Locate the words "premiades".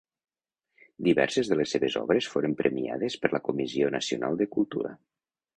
2.63-3.21